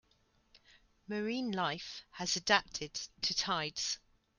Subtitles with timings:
[1.07, 3.99] Marine life has adapted to tides.